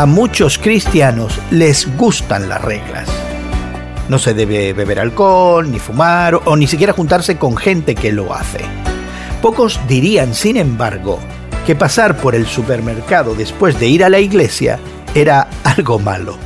A 0.00 0.06
muchos 0.06 0.56
cristianos 0.56 1.38
les 1.50 1.86
gustan 1.98 2.48
las 2.48 2.62
reglas. 2.62 3.06
No 4.08 4.18
se 4.18 4.32
debe 4.32 4.72
beber 4.72 4.98
alcohol, 4.98 5.70
ni 5.70 5.78
fumar 5.78 6.40
o 6.46 6.56
ni 6.56 6.66
siquiera 6.66 6.94
juntarse 6.94 7.36
con 7.36 7.54
gente 7.54 7.94
que 7.94 8.10
lo 8.10 8.32
hace. 8.32 8.60
Pocos 9.42 9.78
dirían, 9.88 10.32
sin 10.34 10.56
embargo, 10.56 11.18
que 11.66 11.76
pasar 11.76 12.16
por 12.16 12.34
el 12.34 12.46
supermercado 12.46 13.34
después 13.34 13.78
de 13.78 13.88
ir 13.88 14.02
a 14.02 14.08
la 14.08 14.20
iglesia 14.20 14.78
era 15.14 15.50
algo 15.64 15.98
malo. 15.98 16.38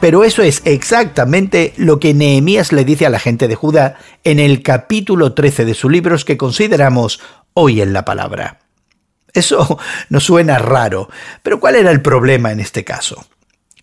Pero 0.00 0.24
eso 0.24 0.40
es 0.40 0.62
exactamente 0.64 1.74
lo 1.76 2.00
que 2.00 2.14
Nehemías 2.14 2.72
le 2.72 2.86
dice 2.86 3.04
a 3.04 3.10
la 3.10 3.18
gente 3.18 3.46
de 3.46 3.56
Judá 3.56 3.96
en 4.24 4.40
el 4.40 4.62
capítulo 4.62 5.34
13 5.34 5.66
de 5.66 5.74
sus 5.74 5.92
libros 5.92 6.24
que 6.24 6.38
consideramos 6.38 7.20
hoy 7.52 7.82
en 7.82 7.92
la 7.92 8.06
palabra. 8.06 8.65
Eso 9.32 9.78
nos 10.08 10.24
suena 10.24 10.58
raro, 10.58 11.08
pero 11.42 11.60
¿cuál 11.60 11.76
era 11.76 11.90
el 11.90 12.02
problema 12.02 12.52
en 12.52 12.60
este 12.60 12.84
caso? 12.84 13.26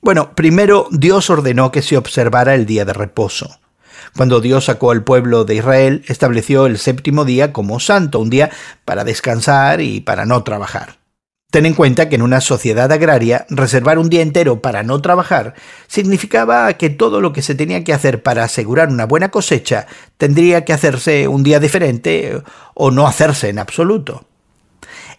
Bueno, 0.02 0.36
primero 0.36 0.88
Dios 0.92 1.30
ordenó 1.30 1.72
que 1.72 1.82
se 1.82 1.96
observara 1.96 2.56
el 2.56 2.66
día 2.66 2.84
de 2.84 2.94
reposo. 2.94 3.60
Cuando 4.16 4.42
Dios 4.42 4.66
sacó 4.66 4.92
al 4.92 5.04
pueblo 5.04 5.46
de 5.46 5.56
Israel, 5.56 6.04
estableció 6.08 6.66
el 6.66 6.78
séptimo 6.78 7.26
día 7.26 7.54
como 7.54 7.80
santo, 7.80 8.20
un 8.20 8.30
día 8.30 8.52
para 8.86 9.04
descansar 9.04 9.82
y 9.82 10.02
para 10.02 10.26
no 10.26 10.44
trabajar. 10.44 10.98
Ten 11.54 11.68
en 11.68 11.76
cuenta 11.76 12.10
que 12.10 12.16
en 12.16 12.24
una 12.24 12.42
sociedad 12.42 12.92
agraria, 12.92 13.46
reservar 13.50 14.00
un 14.00 14.10
día 14.10 14.24
entero 14.24 14.60
para 14.60 14.82
no 14.82 15.02
trabajar 15.02 15.54
significaba 15.88 16.74
que 16.74 16.90
todo 16.90 17.22
lo 17.22 17.32
que 17.32 17.44
se 17.44 17.54
tenía 17.54 17.84
que 17.84 17.94
hacer 17.94 18.24
para 18.24 18.44
asegurar 18.44 18.90
una 18.90 19.06
buena 19.06 19.30
cosecha 19.30 19.86
tendría 20.18 20.66
que 20.66 20.74
hacerse 20.74 21.28
un 21.28 21.44
día 21.44 21.60
diferente 21.60 22.42
o 22.74 22.90
no 22.90 23.08
hacerse 23.08 23.50
en 23.50 23.60
absoluto. 23.60 24.26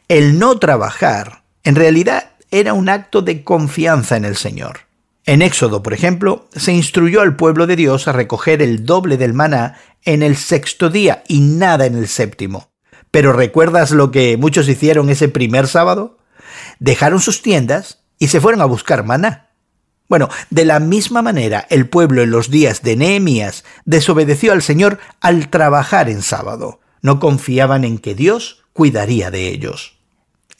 El 0.09 0.39
no 0.39 0.59
trabajar, 0.59 1.45
en 1.63 1.77
realidad, 1.77 2.33
era 2.51 2.75
un 2.75 2.91
acto 2.91 3.23
de 3.23 3.43
confianza 3.43 4.19
en 4.19 4.27
el 4.27 4.37
Señor. 4.37 4.81
En 5.25 5.41
Éxodo, 5.41 5.83
por 5.83 5.95
ejemplo, 5.95 6.47
se 6.55 6.75
instruyó 6.75 7.23
al 7.23 7.37
pueblo 7.37 7.67
de 7.67 7.77
Dios 7.77 8.07
a 8.07 8.13
recoger 8.13 8.61
el 8.61 8.85
doble 8.85 9.17
del 9.17 9.33
maná 9.33 9.79
en 10.05 10.23
el 10.23 10.37
sexto 10.37 10.91
día 10.91 11.25
y 11.27 11.41
nada 11.41 11.87
en 11.87 11.97
el 11.97 12.07
séptimo. 12.09 12.71
Pero 13.11 13.33
¿recuerdas 13.33 13.93
lo 13.93 14.11
que 14.11 14.37
muchos 14.37 14.69
hicieron 14.69 15.09
ese 15.09 15.31
primer 15.31 15.69
sábado? 15.69 16.19
Dejaron 16.81 17.21
sus 17.21 17.41
tiendas 17.41 18.03
y 18.19 18.29
se 18.29 18.43
fueron 18.43 18.61
a 18.61 18.67
buscar 18.67 19.05
maná. 19.05 19.53
Bueno, 20.11 20.29
de 20.51 20.67
la 20.67 20.81
misma 20.81 21.23
manera 21.23 21.67
el 21.71 21.89
pueblo 21.89 22.21
en 22.21 22.31
los 22.31 22.51
días 22.51 22.83
de 22.83 22.97
Nehemías 22.97 23.65
desobedeció 23.87 24.53
al 24.53 24.61
Señor 24.61 24.99
al 25.23 25.49
trabajar 25.49 26.11
en 26.11 26.21
sábado. 26.21 26.81
No 27.01 27.21
confiaban 27.21 27.85
en 27.85 27.97
que 27.97 28.15
Dios 28.15 28.64
cuidaría 28.75 29.31
de 29.31 29.49
ellos. 29.49 29.97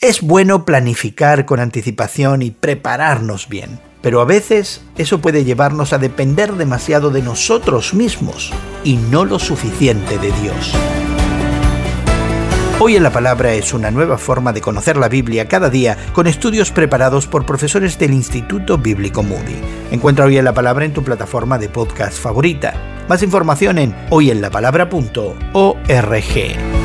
Es 0.01 0.23
bueno 0.23 0.65
planificar 0.65 1.45
con 1.45 1.61
anticipación 1.61 2.41
y 2.41 2.51
prepararnos 2.51 3.49
bien, 3.49 3.81
pero 4.01 4.21
a 4.21 4.25
veces 4.25 4.83
eso 4.97 5.21
puede 5.21 5.45
llevarnos 5.45 5.93
a 5.93 5.99
depender 5.99 6.55
demasiado 6.55 7.11
de 7.11 7.23
nosotros 7.23 7.93
mismos 7.93 8.53
y 8.83 8.97
no 8.97 9.25
lo 9.25 9.39
suficiente 9.39 10.19
de 10.19 10.33
Dios. 10.41 10.75
Hoy 12.81 12.97
en 12.97 13.05
la 13.05 13.13
Palabra 13.13 13.55
es 13.55 13.73
una 13.73 13.91
nueva 13.91 14.19
forma 14.19 14.53
de 14.53 14.61
conocer 14.61 14.97
la 14.97 15.09
Biblia 15.09 15.49
cada 15.49 15.71
día 15.71 15.97
con 16.13 16.27
estudios 16.27 16.71
preparados 16.71 17.27
por 17.27 17.47
profesores 17.47 17.99
del 17.99 18.13
Instituto 18.13 18.79
Bíblico 18.79 19.23
Moody. 19.23 19.57
Encuentra 19.91 20.25
Hoy 20.25 20.39
en 20.39 20.45
la 20.45 20.55
Palabra 20.55 20.85
en 20.85 20.93
tu 20.93 21.03
plataforma 21.03 21.57
de 21.57 21.69
podcast 21.69 22.19
favorita. 22.19 22.75
Más 23.09 23.23
información 23.23 23.79
en 23.79 23.95
hoyenlapalabra.org. 24.11 26.84